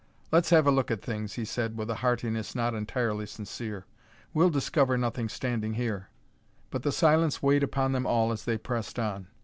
"Let's 0.31 0.49
have 0.49 0.65
a 0.65 0.71
look 0.71 0.89
at 0.89 1.03
things," 1.03 1.33
he 1.35 1.45
said 1.45 1.77
with 1.77 1.87
a 1.91 1.97
heartiness 2.01 2.55
not 2.55 2.73
entirely 2.73 3.27
sincere. 3.27 3.85
"We'll 4.33 4.49
discover 4.49 4.97
nothing 4.97 5.29
standing 5.29 5.75
here." 5.75 6.09
But 6.71 6.81
the 6.81 6.91
silence 6.91 7.43
weighed 7.43 7.61
upon 7.61 7.91
them 7.91 8.07
all 8.07 8.31
as 8.31 8.45
they 8.45 8.57
pressed 8.57 8.97
on. 8.97 9.27